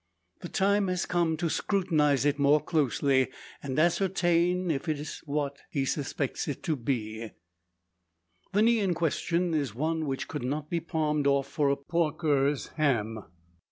[0.39, 3.27] The time has come to scrutinise it more closely,
[3.61, 6.63] and ascertain if it be what he suspects it.
[6.63, 7.31] The
[8.63, 13.25] "knee" in question is one which could not be palmed off for a porker's ham.